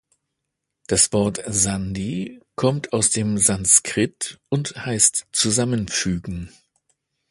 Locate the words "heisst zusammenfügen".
4.75-6.49